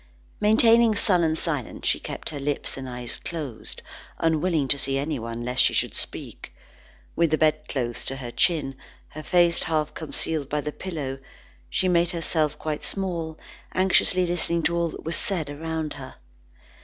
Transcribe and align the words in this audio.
Maintaining 0.39 0.95
sullen 0.95 1.35
silence, 1.35 1.85
she 1.87 1.99
kept 1.99 2.31
her 2.31 2.39
lips 2.39 2.75
and 2.75 2.89
eyes 2.89 3.17
closed, 3.17 3.83
unwilling 4.17 4.67
to 4.67 4.79
see 4.79 4.97
anyone 4.97 5.45
lest 5.45 5.61
she 5.61 5.75
should 5.75 5.93
speak. 5.93 6.51
With 7.15 7.29
the 7.29 7.37
bedclothes 7.37 8.03
to 8.05 8.15
her 8.15 8.31
chin, 8.31 8.75
her 9.09 9.21
face 9.21 9.61
half 9.61 9.93
concealed 9.93 10.49
by 10.49 10.61
the 10.61 10.71
pillow, 10.71 11.19
she 11.69 11.87
made 11.87 12.09
herself 12.09 12.57
quite 12.57 12.81
small, 12.81 13.37
anxiously 13.75 14.25
listening 14.25 14.63
to 14.63 14.75
all 14.75 14.89
that 14.89 15.05
was 15.05 15.17
said 15.17 15.51
around 15.51 15.93
her. 15.93 16.15